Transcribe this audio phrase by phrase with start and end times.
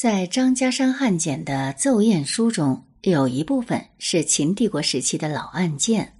[0.00, 6.16] 在张家山汉简的奏验书中，有一部分是秦帝国时期的老案件，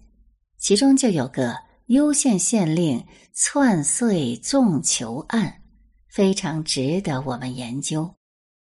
[0.58, 1.54] 其中就有个
[1.86, 5.62] 攸县县令篡岁纵囚案，
[6.08, 8.16] 非常值得我们研究。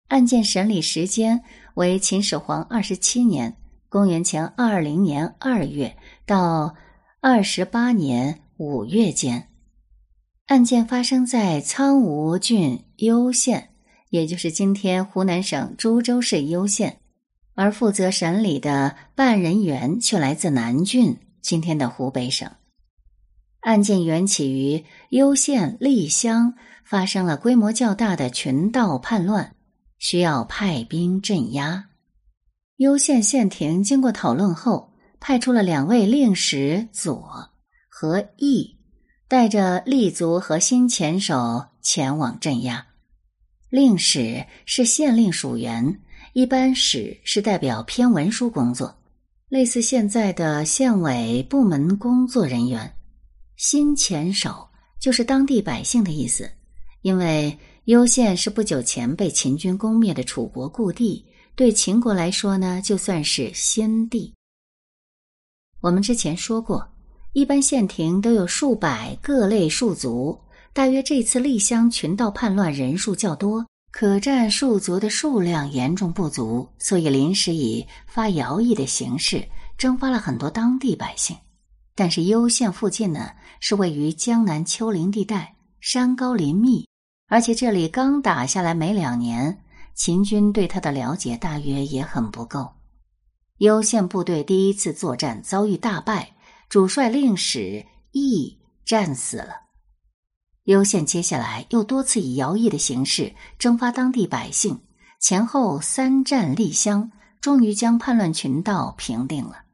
[0.06, 1.42] 案件审理时间
[1.74, 3.56] 为秦始皇二十七年
[3.90, 6.76] （公元前二二零年二月）到
[7.20, 9.48] 二十八年五月间。
[10.46, 13.70] 案件发生在苍梧郡攸县。
[14.12, 16.98] 也就是今天湖南省株洲市攸县，
[17.54, 22.50] 而负责审理的办人员却来自南郡，今天的湖北省。
[23.60, 26.52] 案件缘起于攸县栗乡
[26.84, 29.56] 发生了规模较大的群盗叛乱，
[29.98, 31.86] 需要派兵镇压。
[32.76, 37.48] 攸县县庭经过讨论后，派出了两位令史左
[37.88, 38.76] 和义，
[39.26, 42.88] 带着立足和新前手前往镇压。
[43.72, 45.98] 令史是县令属员，
[46.34, 48.94] 一般史是代表偏文书工作，
[49.48, 52.94] 类似现在的县委部门工作人员。
[53.56, 54.68] 新前手
[55.00, 56.50] 就是当地百姓的意思，
[57.00, 64.34] 因为攸县是不久前被秦军攻灭的楚国故地，对秦国来说呢，就算是先帝。
[65.80, 66.86] 我们之前说过，
[67.32, 70.38] 一般县庭都有数百各类戍卒。
[70.74, 81.36] 大约这次丽乡群盗叛乱人数较多，可战戍卒的数量严重不足，所以临时以发徭役的形式征发了很多当地百姓。
[81.94, 86.88] 但是攸县附近呢是位于江南丘陵地带，山高林密，
[87.28, 89.62] 而且这里刚打下来没两年，
[89.94, 92.66] 秦军对他的了解大约也很不够。
[93.58, 96.34] 攸县部队第一次作战遭遇大败，
[96.70, 99.61] 主帅令史义战死了。
[100.64, 104.80] 攸县接下来又多次以徭役的形式征发当地百姓，
[105.18, 107.10] 前后三战立乡，
[107.40, 109.64] 终于将叛乱群盗平定了。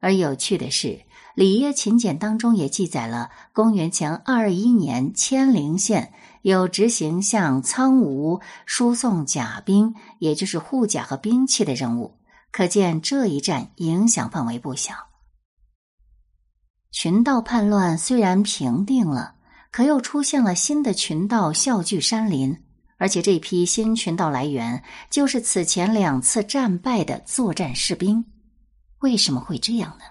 [0.00, 0.88] 而有趣的是，
[1.36, 6.12] 《里耶秦简》当中也记载了公元前二二一年，千陵县
[6.42, 12.18] 有执行向苍梧输送甲兵，也就是护甲和兵器的任务，
[12.50, 14.94] 可见这一战影响范围不小。
[16.90, 19.36] 群盗叛乱虽然平定了。
[19.70, 22.56] 可又出现了新的群盗笑聚山林，
[22.98, 28.24] 而且这批新群盗来源就是此前两次战败的作战士兵。
[29.00, 30.04] 为什么会这样呢？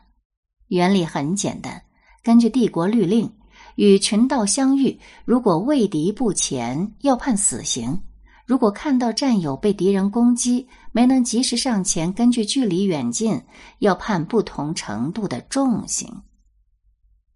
[0.67, 1.83] 原理很简单，
[2.23, 3.31] 根据帝国律令，
[3.75, 7.99] 与群盗相遇，如果畏敌不前，要判死刑；
[8.45, 13.41] 如果看到战友被敌人攻击，没能及时上前，根据距离远近，
[13.79, 16.23] 要判不同程度的重刑。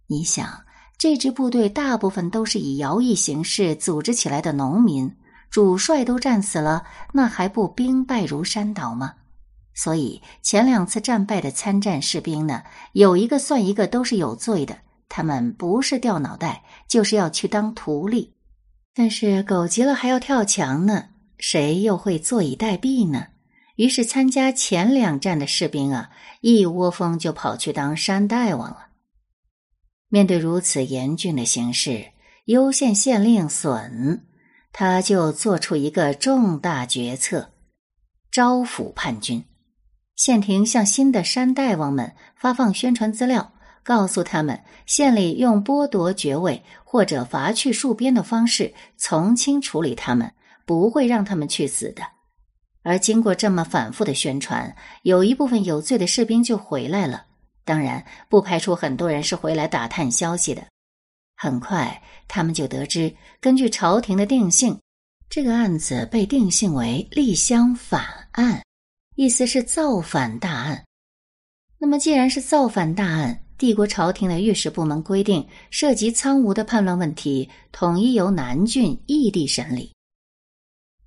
[0.07, 0.63] 你想？
[0.97, 5.13] 这支部队大部分都是以徭役形式组织起来的农民，
[5.49, 9.13] 主帅都战死了，那还不兵败如山倒吗？
[9.73, 14.77] 所以前两次战败的参战士兵呢，有一个算一个都是有罪的。
[15.09, 18.33] 他们不是掉脑袋，就是要去当奴隶。
[18.95, 21.05] 但是狗急了还要跳墙呢，
[21.37, 23.27] 谁又会坐以待毙呢？
[23.75, 26.09] 于是参加前两战的士兵啊，
[26.41, 28.82] 一窝蜂就跑去当山大王了。
[30.13, 32.11] 面对如此严峻的形势，
[32.45, 34.23] 攸县县令损
[34.71, 37.49] 他就做出一个重大决策：
[38.31, 39.43] 招抚叛军。
[40.15, 50.31] 县庭向新的山大王们发放宣传资料，告诉他们县里用剥夺爵位或者罚去戍边的方式从轻处理他们，
[50.63, 52.03] 不会让他们去死的。
[52.83, 57.25] 而经过这么反复的宣传，有一部分有罪的士兵就回来了。
[57.65, 60.65] 当然，不排除很多人是回来打探消息的。
[61.35, 64.79] 很快，他们就得知，根据朝廷的定性，
[65.29, 68.63] 这个案子被定性为立乡反案，
[69.15, 70.83] 意思是造反大案。
[71.77, 79.91] 那么，既然是造反大案，帝国朝廷的御史部门规定，涉及苍梧的叛乱问题，统一由南郡异地审理。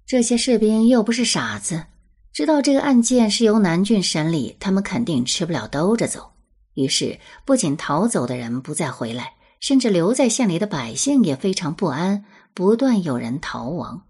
[0.06, 1.84] 这些士兵又不是傻子，
[2.32, 6.30] 知道这个案件是由南郡审理，他们肯定吃不了兜着走。
[6.76, 14.02] 于是，不仅逃走的人不再回来，甚至留在县里的百姓也非常不安，不断有人逃亡。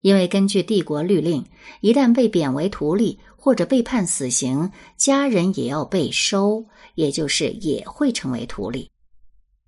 [0.00, 1.46] 因为根据帝国律令，
[1.80, 6.66] 一旦被贬为徒隶或者被判死刑，家人也要被收，
[6.96, 8.90] 也就是也会成为徒隶。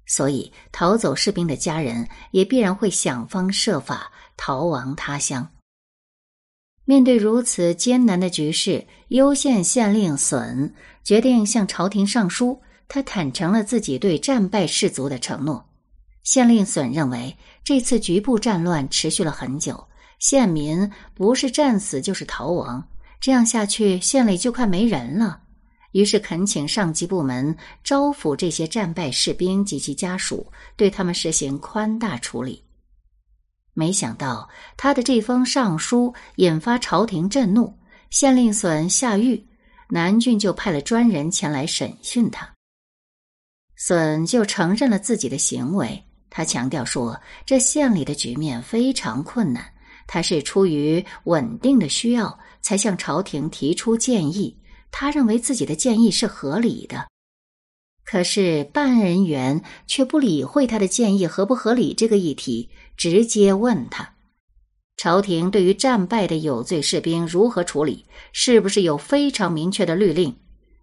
[0.07, 5.49] 所以，逃走士兵的家人也必然会想方设法逃亡他乡。
[6.91, 12.61] 面对如此艰难的局势，攸县县令损决定向朝廷上书。
[12.89, 15.65] 他坦诚了自己对战败士卒的承诺。
[16.25, 19.87] 县令损认为，这次局部战乱持续了很久，
[20.19, 22.85] 县民不是战死就是逃亡，
[23.21, 25.43] 这样下去县里就快没人了。
[25.93, 30.45] 于是恳请上级部门招抚这些战败士兵及其家属，
[30.75, 32.65] 对他们实行宽大处理。
[33.73, 37.73] 没想到他的这封上书引发朝廷震怒，
[38.11, 39.47] 县令损下狱，
[39.89, 42.49] 南郡就派了专人前来审讯他。
[43.77, 49.65] 损就承认了自己的行为，他强调说，这县里的局面非常困难，
[50.07, 54.55] 他是出于稳定的需要才向朝廷提出建议。
[54.91, 57.07] 他认为自己的建议是合理的，
[58.11, 64.15] 可是办案人员却不理会他的建议合不合理这个议题，直接问他：
[64.97, 68.07] 朝廷对于战败的有罪士兵如何处理？
[68.33, 70.35] 是不是有非常明确的律令？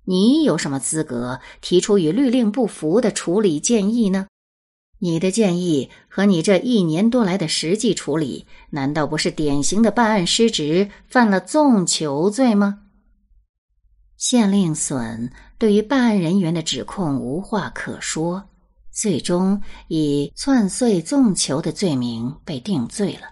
[0.06, 4.28] 你有什么资格提出与律令不符的处理建议呢？
[5.00, 12.84] 你的建议和你这一年多来的实际处理，难道不是典型的办案失职，犯了纵囚罪吗？
[14.16, 18.44] 县令损对于办案人员的指控无话可说，
[18.92, 23.28] 最终以篡岁纵囚的罪名被定罪了。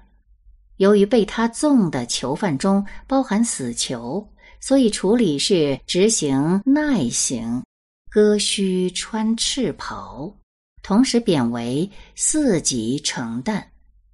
[0.77, 4.27] 由于被他纵的囚犯中包含死囚，
[4.59, 7.63] 所以处理是执行耐刑，
[8.09, 10.35] 割须穿赤袍，
[10.81, 13.63] 同时贬为四级承旦。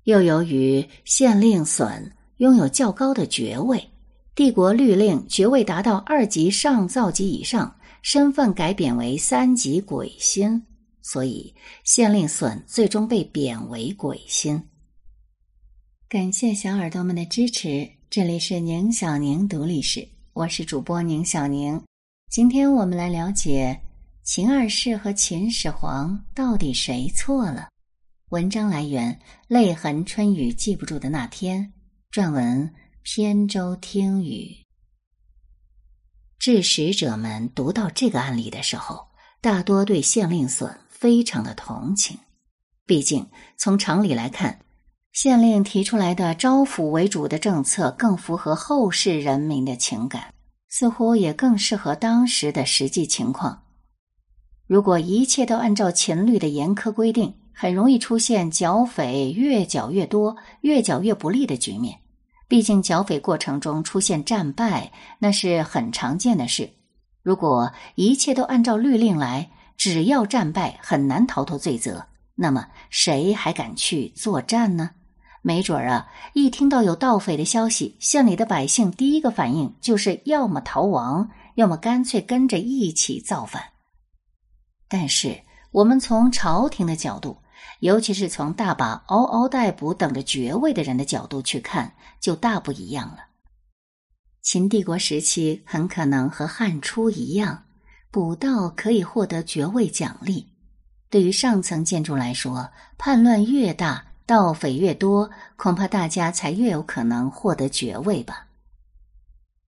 [0.04, 3.88] 又由于县令损拥有较高的爵位。
[4.34, 10.62] 帝国律令爵位达到二级上造级以上，身份改贬为三级鬼星，
[11.02, 11.54] 所以
[11.84, 14.62] 县令损最终被贬为鬼星。
[16.10, 21.82] 感谢小耳朵们的支持，这里是宁小宁读历史，我是主播宁小宁。
[22.30, 23.80] 今天我们来了解
[24.24, 27.70] 秦二世和秦始皇到底谁错了。
[28.30, 31.74] 文章来源：泪痕春雨记不住的那天，
[32.12, 32.74] 撰文。
[33.04, 34.56] 扁舟听雨，
[36.42, 39.10] 致使者们读到这个案例的时候，
[39.42, 42.18] 大多对县令损非常的同情。
[42.88, 43.28] 毕竟
[43.58, 44.62] 从常理来看，
[45.12, 50.34] 县令提出来的招抚为主的政策更符合后世人民的情感，
[50.68, 53.62] 似乎也更适合当时的实际情况。
[54.66, 62.00] 如果一切都按照秦律的严苛规定，很容易出现剿匪越剿越多、越剿越不利的局面。
[62.52, 66.70] 毕竟剿匪过程中出现战败，那是很常见的事。
[67.24, 74.90] 如果一切都按照律令来，只要战败很难逃脱罪责，那么谁还敢去作战呢？
[75.42, 83.64] 没准儿啊，一听到有盗匪的消息，县里的百姓第一个反应就是要么逃亡，要么干脆跟着一起造反。
[84.90, 85.40] 但是
[85.72, 87.38] 我们从朝廷的角度。
[87.80, 93.26] 尤其是从大把嗷嗷待哺等着爵位的人的角度去看，就大不一样了。
[94.42, 97.66] 秦帝国时期很可能和汉初一样，
[98.10, 100.48] 捕盗可以获得爵位奖励。
[101.10, 108.48] 对于上层建筑来说，叛乱越大，盗匪越多，恐怕大家才越有可能获得爵位吧。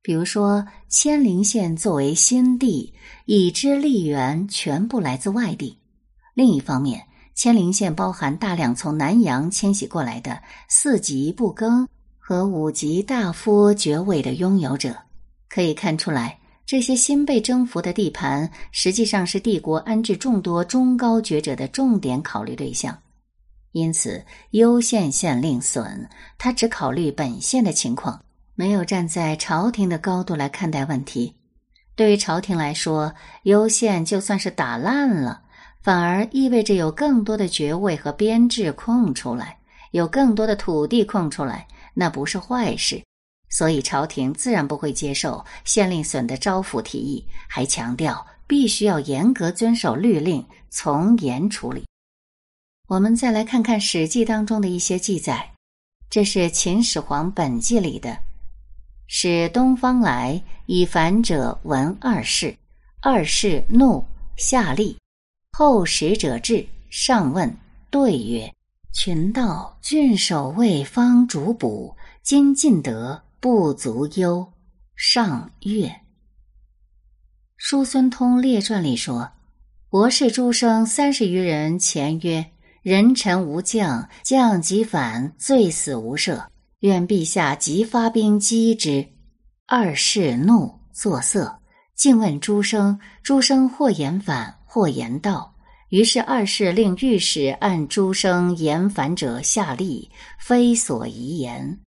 [0.01, 2.93] 比如说，千陵县作为新地，
[3.25, 5.79] 已知吏员全部来自外地。
[6.33, 10.39] 另一方面，千陵县包含大量从南阳迁徙过来的
[10.69, 11.87] 四级不更
[12.19, 14.95] 和五级大夫爵位的拥有者，
[15.49, 22.97] 可以看出来，这些新被征服的地盘实际上是帝国安置众多中高爵者的重点考虑对象。
[23.71, 26.07] 因此，攸县县令损
[26.37, 31.35] 他只考虑本县的情况，没有站在朝廷的高度来看待问题。
[31.95, 35.41] 对于朝廷来说，攸县就算是打烂了。
[35.83, 39.57] 反而意味着有更多的爵位和编制空出来，
[39.91, 43.03] 有更多的土地空出来，那不是坏事。
[43.49, 51.83] 所以朝廷自然不会接受县令损的招抚提议，还强调必须要严格遵守律令，从严处理。
[52.87, 55.51] 我们再来看看《史记》当中的一些记载，
[56.09, 58.17] 这是《秦始皇本纪》里的
[59.07, 62.55] ：“使东方来以反者闻二世，
[63.01, 64.03] 二世怒，
[64.37, 64.95] 下吏。”
[65.55, 67.55] 后使者至，上问，
[67.91, 68.51] 对曰
[68.91, 74.51] ：“群盗郡守卫方主捕，今进得，不足忧。”
[74.97, 75.95] 上曰
[77.55, 79.29] ：“叔孙通列传里说，
[79.89, 82.43] 博士诸生三十余人，前曰
[82.81, 86.43] ：‘人臣无将，将即反，罪死无赦。
[86.79, 89.07] 愿陛下即发兵击之。’
[89.67, 91.59] 二世怒作色，
[91.95, 95.53] 竟问诸生，诸生或言反。”或言道，
[95.89, 101.79] 于是二世令御史按诸生言反者下吏，非所宜言。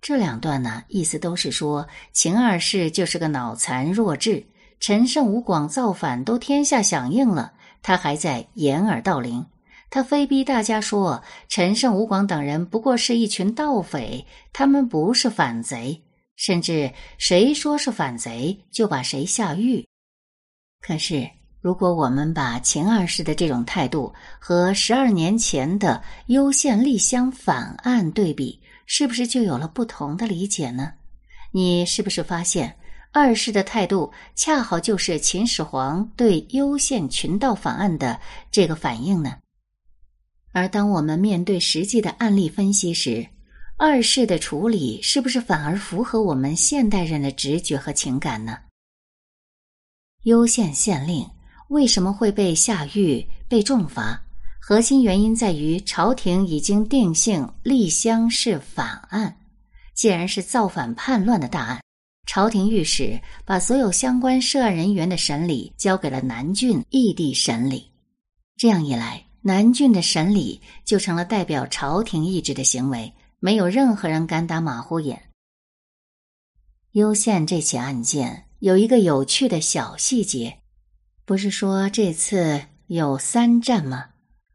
[0.00, 4.44] 这两段呢，意思都是说秦二世就是个脑残弱智，
[4.80, 9.46] 陈胜吴广造反都天下响应了，他还在掩耳盗铃。
[9.88, 16.02] 他非逼大家说陈胜吴广等人不过是一群盗匪，他们不是反贼，
[16.34, 19.86] 甚至谁说是反贼就把谁下狱。
[20.80, 30.92] 可是，如果我们把秦二世的这种态度和十二年前的攸县丽香反案对比，是不是就有了不同的理解呢？
[31.50, 32.76] 你是不是发现
[33.10, 38.20] 二世的态度恰好就是秦始皇对攸县群盗反案的
[38.52, 39.38] 这个反应呢？
[40.52, 43.26] 而当我们面对实际的案例分析时，
[43.76, 48.58] 二世的处理是不是反而符合我们现代人的直觉和情感呢？
[50.22, 51.28] 攸县县令
[51.68, 54.22] 为什么会被下狱、被重罚？
[54.58, 59.34] 核心原因在于朝廷已经定性立香是反案。
[59.94, 61.80] 既然是造反叛乱的大案，
[62.26, 67.90] 朝廷御史把所有相关涉案人员的审理交给了南郡异地审理。
[68.56, 75.22] 这样一来，南郡的审理就成了代表朝廷意志的行为，没有任何人敢打马虎眼。
[76.92, 80.58] 攸县这起案件有一个有趣的小细节，
[81.28, 84.06] 不是说这次有三战吗？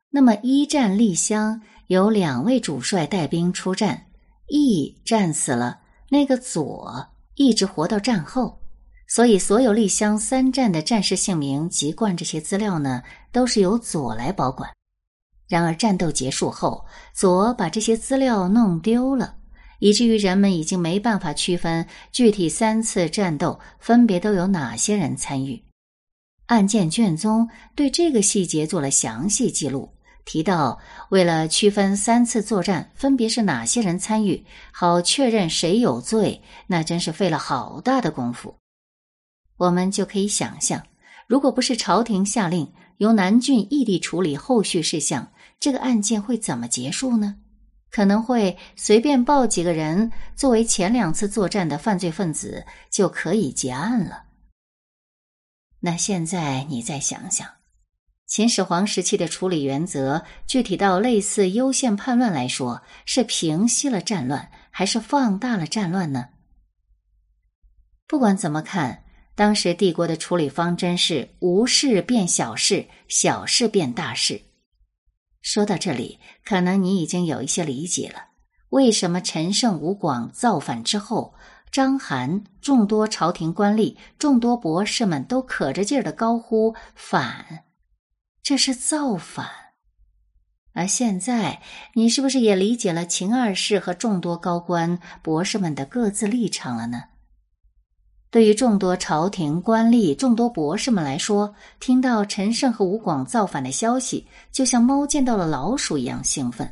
[0.09, 4.07] 那么一战丽香有两位主帅带兵出战，
[4.47, 8.59] 义战死了，那个左一直活到战后。
[9.07, 14.67] 所以，所有丽香三战的战士姓名籍贯这些资料呢，都是由左来保管。
[15.47, 19.35] 然而，战斗结束后，左把这些资料弄丢了，
[19.77, 25.63] 以至于人们已经没办法区分具体三次战斗分别都有哪些人参与。
[26.53, 29.89] 案件卷宗对这个细节做了详细记录，
[30.23, 30.79] 提到
[31.09, 38.55] 为了区分三次作战分别是哪些人参与，好确认谁有罪，那真是费了好大的功夫。
[39.57, 40.79] 我们就可以想象，
[41.27, 45.27] 如果不是朝廷下令由南郡异地处理后续事项，
[45.59, 47.35] 这个案件会怎么结束呢？
[47.89, 54.21] 可能会随便报几个人作为前两次作战的犯罪分子就可以结案了。
[55.85, 57.45] 那现在你再想想，
[58.25, 66.29] 秦始皇时期的处理原则，具体到类似攸县叛乱来说，是平息了战乱，还是放大了战乱呢？
[68.07, 69.03] 不管怎么看。
[69.35, 74.39] 当时帝国的处理方针是无事变小事，小事变大事。
[75.41, 78.27] 说到这里，可能你已经有一些理解了：
[78.69, 81.33] 为什么陈胜吴广造反之后，
[81.73, 87.63] 章邯众多朝廷官吏、众多博士们都可着劲儿的高呼反，
[88.43, 89.47] 这是造反。
[90.73, 91.63] 而现在，
[91.95, 97.05] 你是不是也理解了秦二世和众多高官博士们的各自立场了呢？
[98.29, 106.71] 对于众多朝廷官吏、众多博士们来说，听到陈胜和吴广造反的消息，就像猫见到了老鼠一样兴奋，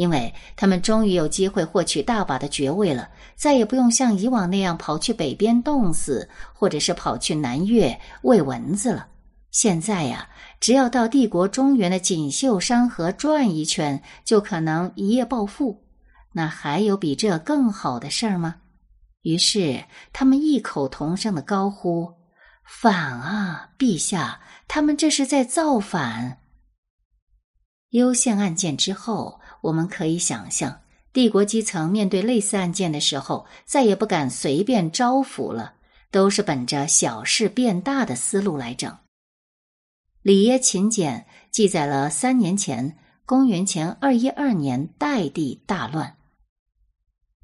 [0.00, 9.06] 因为他们终于有机会获取大把的爵位了，再也不用像以往那样跑去北边冻死，或者是跑去南越喂蚊子了。
[9.50, 10.26] 现在呀，
[10.58, 15.84] 只要到帝国中原的锦绣山河转一圈，就可能一夜暴富。
[16.32, 18.56] 那还有比这更好的事儿吗？
[19.20, 22.10] 于是，他们异口同声的高呼
[22.64, 24.40] ：“反啊，陛下！
[24.66, 26.38] 他们这是在造反。”
[27.90, 30.80] 攸县案件之后，我们可以想象，
[31.12, 35.74] 帝国基层面对类似案件的时候，再也不敢随便招抚了，
[36.10, 38.96] 都是本着小事变大的思路来整。
[40.22, 46.16] 里耶秦简记载了三年前，公元前二一二年，代地大乱。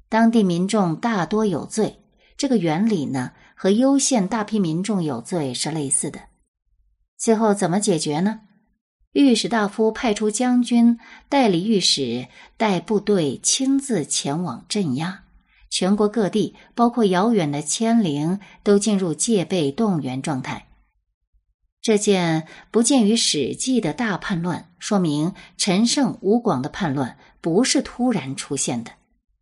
[0.09, 2.01] 当地民众大多有罪，
[2.37, 6.21] 这个原理呢和攸县大批民众有罪是类似的。
[7.17, 8.41] 最后怎么解决呢？
[9.17, 15.23] 御史大夫派出将军代理御史带部队亲自前往镇压，
[15.71, 20.67] 全国各地，包括遥远的千陵，都进入戒备动员状态。
[21.81, 28.91] 这件不见于《史记》的大叛乱，说明陈胜吴广的叛乱不是突然出现的。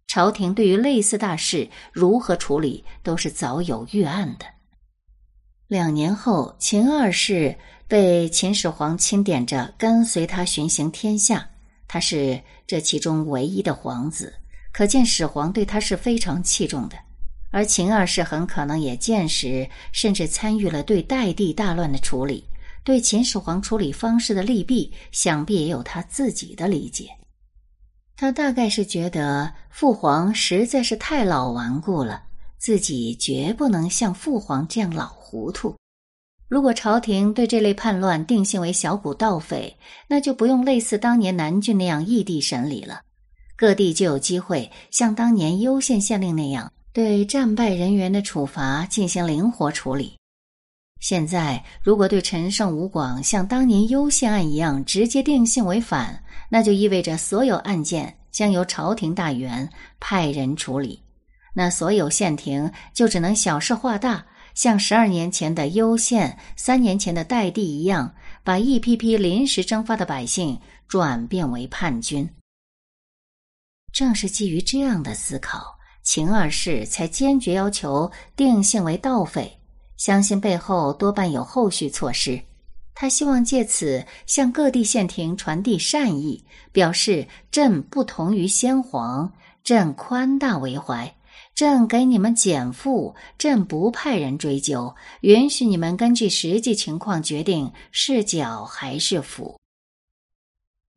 [0.07, 4.45] 朝廷对于类似大事如何处理，都是早有预案的。
[5.67, 11.47] 两年后，秦二世被秦始皇钦点着跟随他巡行天下，
[11.87, 14.33] 他是这其中唯一的皇子，
[14.71, 16.97] 可见始皇对他是非常器重的。
[17.51, 22.43] 而秦二世很可能也见识甚至参与了对代地大乱的处理，
[22.83, 27.09] 对秦始皇处理方式的利弊，想必也有他自己的理解。
[28.17, 32.23] 他大概是觉得父皇实在是太老顽固了，
[32.57, 35.75] 自己绝不能像父皇这样老糊涂。
[36.47, 39.75] 如果朝廷对这类叛乱定性为小股盗匪，
[40.07, 43.01] 那就不用类似当年南郡那样异地审理了，
[43.57, 50.15] 各地就有机会像当年攸县县令那样，对战败人员的处罚进行灵活处理。
[51.01, 59.67] 现在，如果对陈胜、吴广像当年攸县案一样直接定性为反，那就意味着所有案件将由朝廷大员
[59.99, 61.01] 派人处理，
[61.53, 64.25] 那所有县庭就只能小事化大，
[64.55, 72.27] 像十二年前的攸县、三年前的代地一样，把一批批临时征发的百姓转变为叛军。
[73.93, 79.59] 正是基于这样的思考，秦二世才坚决要求定性为盗匪。
[79.97, 82.41] 相信背后多半有后续措施，
[82.93, 89.31] 他希望借此向各地县庭传递善意，表示朕不同于先皇，
[89.63, 91.14] 朕宽大为怀，
[91.55, 99.55] 朕给你们减负，朕不派人追究，允许你们根据实际情况决定是剿还是抚。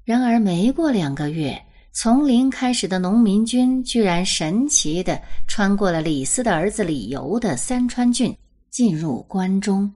[0.04, 8.36] 然而，没过两个月，从零开始的农民军居然神奇的穿过了李斯的儿子李由的三川郡。
[8.70, 9.90] 进入关中，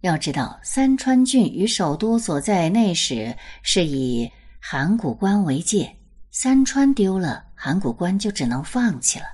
[0.00, 5.94] 要知道三川郡与首都所在内史是以函谷关为界，
[6.30, 9.26] 三川丢了，函谷关就只能放弃了。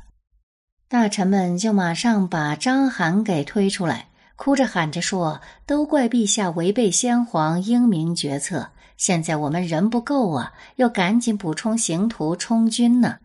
[0.91, 13.19] 大臣们就马上把章邯给推出来，哭着喊着说：“都怪陛下违背先皇英明决策，现在我们人不够啊，要赶紧补充刑徒充军呢。”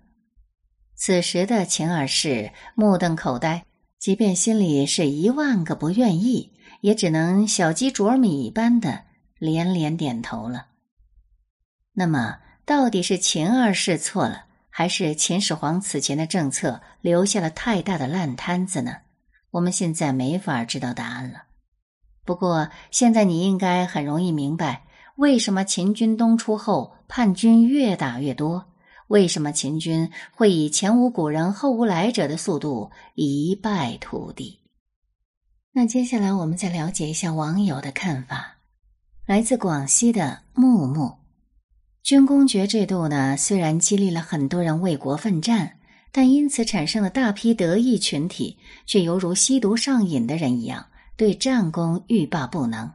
[0.95, 3.65] 此时的秦二世目瞪口呆。
[3.97, 9.05] 即便心里是一万个不愿意，也只能小鸡啄米一般的
[9.39, 10.67] 连连点头了。
[11.93, 14.45] 那么，到底是秦二世错了，
[14.77, 18.97] 还是秦始皇此前的政策留下了太大的烂摊子呢？
[19.51, 21.43] 我们现在没法知道答案了。
[22.25, 28.65] 不过，现在你应该很容易明白，为什么秦军东出后，叛军越打越多。
[29.07, 34.59] 为什么秦军会以前无古人后无来者的速度一败涂地？
[35.71, 38.57] 那接下来我们再了解一下网友的看法。
[39.25, 41.15] 来自广西的木木，
[42.05, 45.79] 军功爵制度呢，虽然激励了很多人为国奋战，
[46.11, 50.85] 但因此产生了大批得意群体，却犹如吸毒上瘾的人一样，
[51.17, 52.91] 对战功欲罢不能。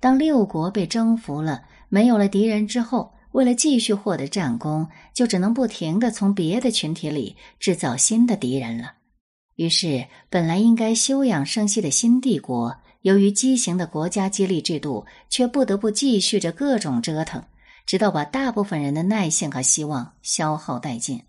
[0.00, 3.12] 当六国被征服了，没有了敌人之后。
[3.30, 8.94] 为了继续获得战功，就只能不停的从别的群体里制造新的敌人了。
[9.54, 17.40] 于是，本来应该休养生息的新帝国，由于畸形的国家激励制度，却不得不继续着各种折腾，
[17.90, 21.24] 直到把大部分人的耐性和希望消耗殆尽。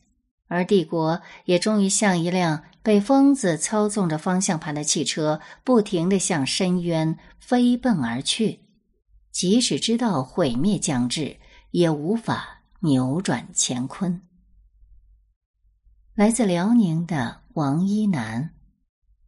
[0.48, 8.60] 而帝国也终于像一辆被疯子操纵着方向盘的汽车，不停的向深渊飞奔而去。
[9.32, 11.38] 即使知道毁灭将至。
[11.72, 14.22] 也无法扭转乾坤。
[16.14, 18.50] 来自辽宁的王一楠，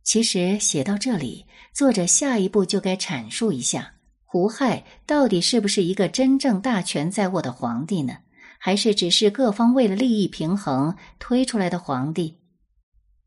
[0.03, 3.92] 其实写到这里，作者下一步就该阐述一下
[4.33, 8.17] 胡亥到底是不是一个真正大权在握的皇帝呢？
[8.57, 12.39] 还是只是各方为了利益平衡推出来的皇帝？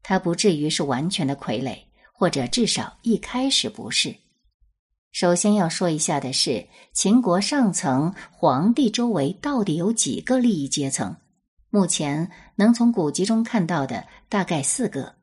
[0.03, 1.79] 他不至于是完全的傀儡，
[2.13, 4.17] 或者至少一开始不是。
[5.13, 11.15] 首先要说一下的是，秦国上层皇帝周围到底有几个利益阶层？
[11.71, 15.15] 目前能从古籍中看到的大概四个：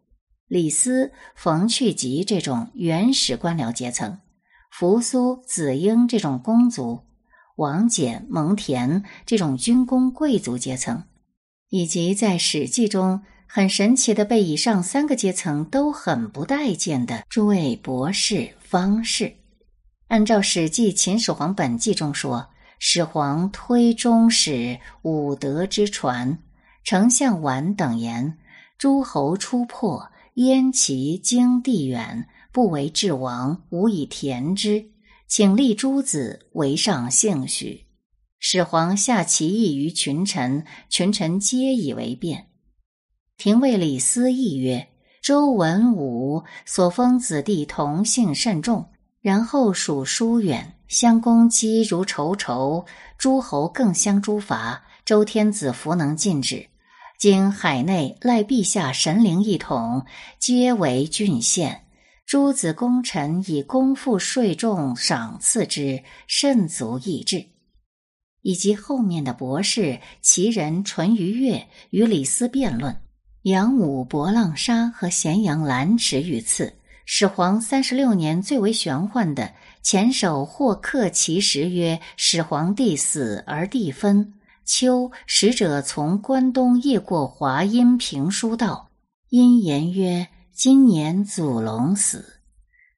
[0.48, 4.18] 李斯、冯去疾这种原始官僚阶层，
[4.76, 7.04] 扶苏、子婴这种公族，
[7.58, 11.04] 王翦、蒙恬这种军功贵族阶层，
[11.70, 19.36] 以及在《史记》中很神奇的被以上三个阶层都很不待见的诸位博士、方士。
[20.08, 22.48] 按照《史记·秦始皇本纪》中说，
[22.80, 26.40] 始皇推中使武德之传，
[26.84, 28.40] 丞相绾等言：
[28.80, 34.92] 诸侯出破，燕齐经地远，不为治王，无以田之，
[35.28, 37.88] 请立诸子为上幸许。
[38.40, 42.50] 始皇下其意于群臣，群臣皆以为变。
[43.38, 44.88] 廷尉李斯亦曰：
[45.24, 48.88] 周文武所封子弟同姓甚众。
[49.20, 52.86] 然后属疏远，相攻击如仇仇，
[53.18, 54.84] 诸侯更相诛伐。
[55.06, 56.68] 周天子弗能禁止。
[57.18, 60.06] 今海内赖陛下神灵一统，
[60.40, 61.83] 皆为郡县。
[62.26, 67.46] 诸子功臣以功赋税重赏赐之，甚足益智。
[68.42, 72.96] 以及后面的博士其人淳于越与李斯辩论，
[73.44, 76.74] 杨武博浪沙和咸阳兰池遇刺。
[77.06, 84.34] 始皇三十六年最为玄幻的前首霍克其时曰：“始皇帝死而地分。”
[84.66, 88.90] 秋使者从关东夜过华阴平书道，
[89.30, 92.42] 因言曰：“今年祖龙死。”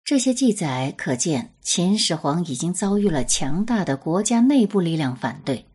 [0.04, 5.66] 这些记载可见，秦始皇已经遭遇了强大的国家内部力量反对。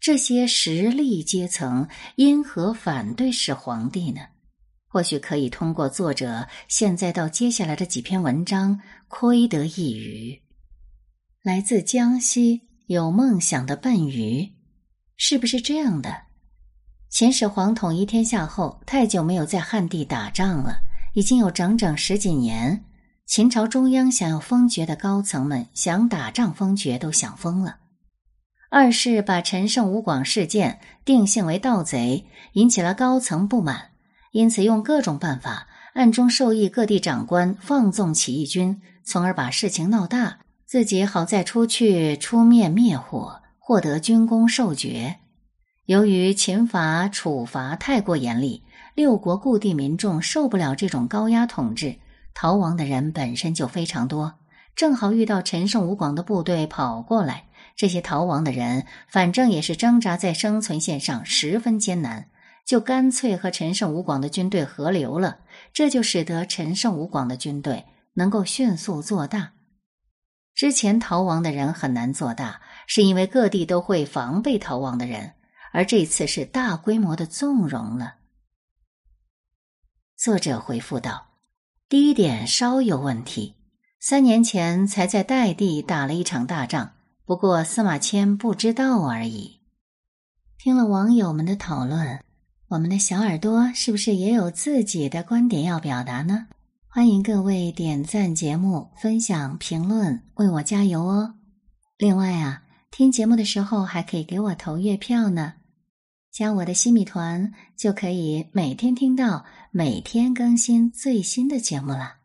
[0.00, 1.86] 这些实力阶层
[2.16, 4.20] 因何反对始皇帝呢？
[4.88, 10.42] 或许可以通过作者现在到接下来的几篇文章窥得一隅。
[11.42, 14.54] 来自江西有梦想的笨鱼，
[15.16, 16.22] 是不是这样的？
[17.10, 20.80] 秦始皇统一天下后，太久没有在汉地打仗了，
[21.18, 22.84] 已经有整整十几年。
[23.26, 27.78] 秦朝中央想要封爵的高层们，想打仗封爵都想疯了。
[28.70, 33.90] 二是把陈胜吴广事件定性为盗贼，引起了高层不满，
[34.30, 45.16] 因此用各种办法暗中授意各地长官放纵起义军，从而把事情闹大，自己好再出去出面灭火，获得军功授爵。
[45.86, 48.62] 由于秦法处罚太过严厉，
[48.98, 51.94] 六国故地民众受不了这种高压统治。
[52.34, 54.34] 逃亡的人本身就非常多，
[54.74, 57.44] 正好遇到陈胜吴广的部队跑过来，
[57.76, 62.28] 这些逃亡的人反正也是挣扎在生存线上，十分艰难，
[62.66, 65.38] 就干脆和陈胜吴广的军队合流了。
[65.72, 67.84] 这就使得陈胜吴广的军队
[68.14, 69.52] 能够迅速做大。
[70.56, 75.34] 之前逃亡的人很难做大，是因为各地都会防备逃亡的人，
[75.72, 78.14] 而这次是大规模的纵容了。
[80.18, 81.28] 作者回复道。
[81.88, 83.54] 第一点稍有问题，
[84.00, 86.90] 三年前才在代地打了一场大仗，
[87.24, 89.60] 不过司马迁不知道而已。
[90.58, 92.18] 听了网友们的讨论，
[92.66, 96.48] 我们的小耳朵是不是也有自己的观点要表达呢？
[96.88, 101.34] 欢迎各位点赞节目、分享、评论，为我加油哦！
[101.96, 105.54] 另外啊，听节目的时候还可以给我投月票呢。
[106.38, 112.17] 加我的新米团，就可以每天听到每天更新最新的节目了。